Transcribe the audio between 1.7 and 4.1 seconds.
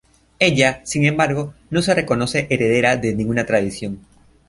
se reconoce heredera de ninguna tradición.